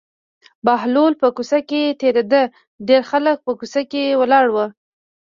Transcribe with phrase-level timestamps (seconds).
[0.65, 2.41] بهلول په کوڅه کې تېرېده
[2.87, 4.65] ډېر خلک په کوڅه کې ولاړ وو.